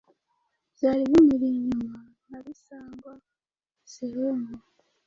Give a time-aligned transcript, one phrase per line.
[0.75, 3.13] byari bimuri inyuma nka Bisangwa,
[3.91, 4.53] Sehene,